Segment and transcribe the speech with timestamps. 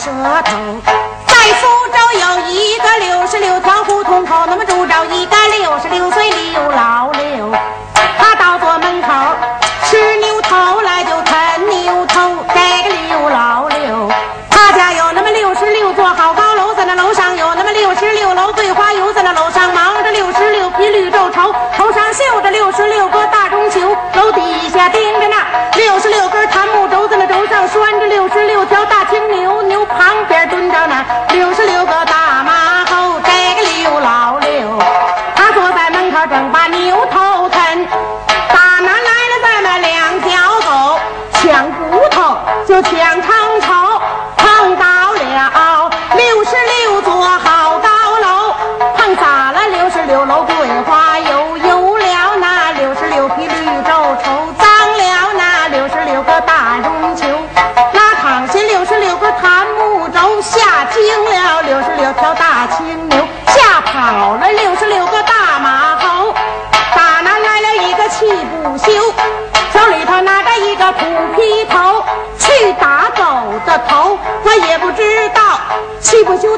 [0.00, 0.80] 舌头。
[1.26, 5.19] 在福州有一个六十六条胡同口那么住着一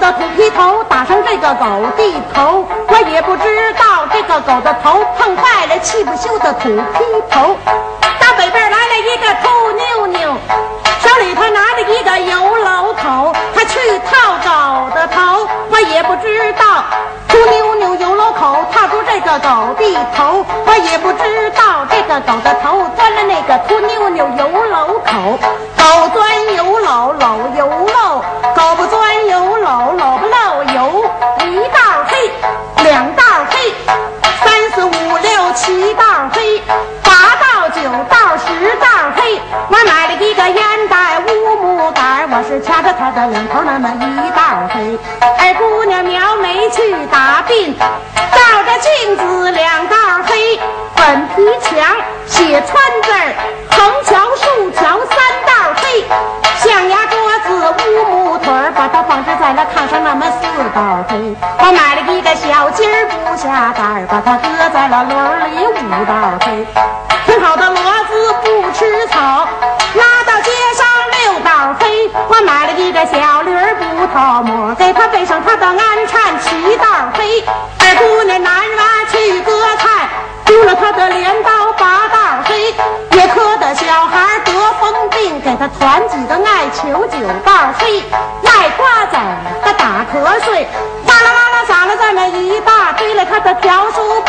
[0.00, 7.54] 的土坯头打上这个狗的头，我也不知道这个狗的头碰坏了气不休的土坯头。
[8.18, 10.34] 打北边来了一个秃妞妞，
[11.00, 13.78] 手里头拿着一个油篓口，他去
[14.10, 16.64] 套狗的头，我也不知道。
[17.28, 25.38] 秃妞妞油篓口套住这个狗的头，我也不知道这个狗的头钻了那个秃妞妞油篓口，
[25.76, 27.79] 狗钻油篓篓油
[42.40, 44.98] 我是掐着它的两头那么一道黑。
[45.20, 46.80] 二姑娘描眉去
[47.12, 47.74] 打鬓，
[48.32, 50.58] 照着镜子两道黑。
[50.96, 51.76] 粉皮墙
[52.24, 53.36] 写川字儿，
[53.68, 56.02] 横桥竖桥三道黑。
[56.56, 61.36] 象牙桌子乌木腿儿，把它放置在那炕上那么四道黑。
[61.58, 65.12] 我买了一个小鸡儿不下蛋儿，把它搁在了轮
[65.44, 66.89] 里五道黑。
[77.46, 80.08] 二姑娘男娃去割菜，
[80.44, 82.74] 丢了她的镰刀拔道黑。
[83.18, 88.02] 也磕的小孩得疯病，给他团几个艾球九道黑。
[88.42, 89.16] 卖瓜子
[89.62, 90.66] 她打瞌睡，
[91.06, 94.20] 哗啦啦啦撒了这么一大堆了，他的笤帚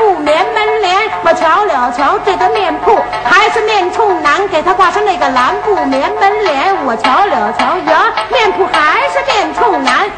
[0.00, 10.08] 布棉门帘，我瞧了瞧这个面铺还是面冲南，给他挂上那个蓝布棉门帘，我瞧了瞧呀，面铺还是面冲南。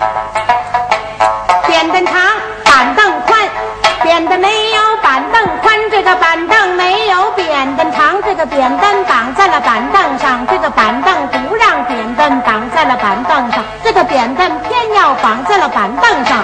[1.67, 2.15] 扁担长，
[2.65, 3.41] 板凳宽，
[4.05, 16.39] 扁担没有板凳宽，这个板凳没有扁担长，这个扁担绑在了板凳上，这个板凳不让扁担绑在了板凳上，这个扁担偏要绑在了板凳上。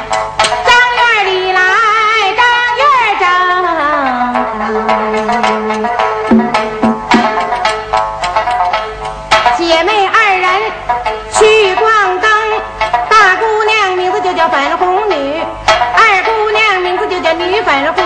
[17.69, 18.03] 粉红，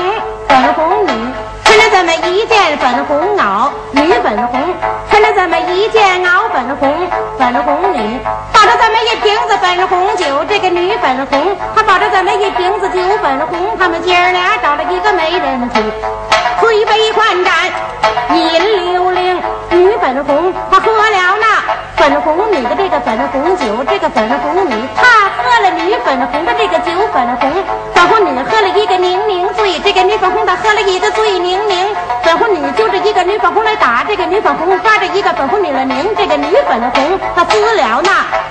[0.48, 1.12] 粉红女。
[1.62, 4.60] 穿了这么一件粉红袄，女粉红；
[5.08, 6.92] 穿了这么一件袄粉红，
[7.38, 8.18] 粉红女。
[8.52, 15.80] 抱着这么一瓶子粉红酒，这个女粉红，她抱着这么一瓶子酒粉红，他们姐儿俩找了一个媒人去，
[16.58, 17.54] 推杯换盏，
[18.36, 19.22] 饮溜溜。
[19.70, 21.46] 女粉红，她喝了那
[21.96, 24.71] 粉红女的这个粉红酒，这个粉红女
[30.92, 38.10] 红她喝了一个醉宁宁，粉红女揪着一个女粉红来打，这个女粉红抓着一个粉红女来拧，这个女粉红她撕了那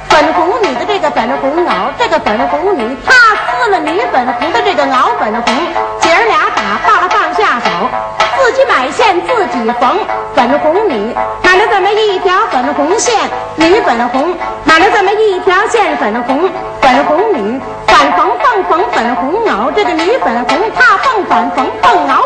[0.09, 3.13] 粉红女的这个粉红袄，这个粉红女她
[3.61, 5.53] 撕了女粉红的这个袄粉红，
[5.99, 7.69] 姐儿俩打罢了放下手，
[8.38, 9.99] 自己买线自己缝，
[10.33, 13.13] 粉红女买了这么一条粉红线，
[13.55, 16.49] 女粉红买了这么一条线粉红，
[16.81, 22.20] 粉红女反缝缝缝粉红袄，这个女粉红她缝反缝缝袄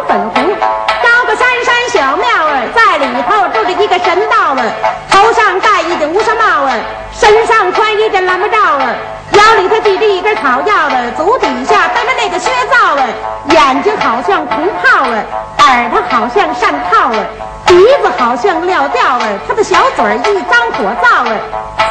[10.45, 13.01] 草药儿，足底下蹬着那个靴皂儿，
[13.49, 15.17] 眼睛好像铜炮儿，
[15.65, 17.17] 耳朵好像扇套儿。
[17.65, 21.33] 鼻子好像撂吊儿，他的小嘴一张火灶儿，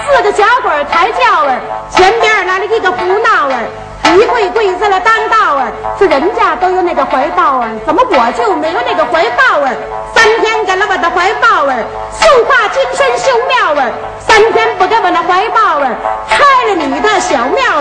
[0.07, 1.59] 四个小鬼抬轿儿，
[1.91, 3.59] 前边来了一个胡闹儿，
[4.15, 5.67] 一跪跪在了当道儿，
[5.99, 9.75] 是人家都有那个怀抱儿，怎么我就没有那个怀抱儿？
[10.15, 11.75] 三天给了我的怀抱儿，
[12.15, 13.91] 绣花金身修庙儿，
[14.21, 15.91] 三天不给我那怀抱儿，
[16.31, 17.74] 开了你的小庙，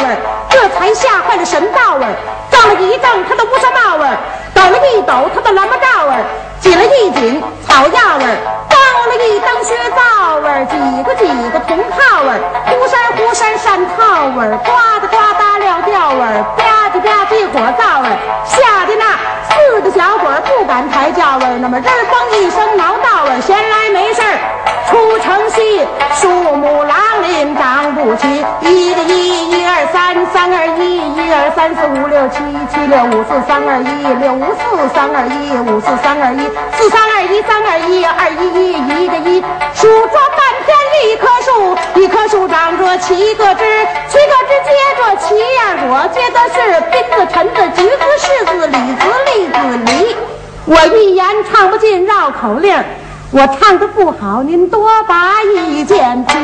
[1.46, 2.06] 神道儿，
[2.50, 4.18] 照了一正他的乌纱帽儿，
[4.54, 6.24] 抖了一抖他的蓝帽罩儿，
[6.62, 8.26] 紧了一紧草药儿，
[8.70, 8.80] 装
[9.10, 10.02] 了一灯靴罩
[10.40, 16.64] 儿，几个几个铜套儿，忽山忽山扇套儿，呱嗒呱嗒撂吊儿，吧
[16.94, 18.08] 唧吧唧火灶儿，
[18.46, 19.20] 吓得那
[19.50, 24.40] 四个小鬼不敢抬轿儿，那么人嘣一声挠道儿，闲来没事儿
[24.90, 25.86] 出城西，
[31.34, 32.38] 一二三四五六七，
[32.70, 34.62] 七六五四三二一，六五四
[34.94, 36.46] 三二一，五四三二一，
[36.78, 39.42] 四三二一，三二一，二一一，一个一，
[39.74, 43.64] 数着半天一棵树，一棵树长着七个枝，
[44.08, 49.58] 七个枝结着七样果，结的是槟子、橙子、橘子、柿子、李子、栗子、
[49.88, 50.16] 梨。
[50.66, 52.78] 我一言唱不尽绕口令，
[53.32, 56.38] 我唱的不好，您多把意见提。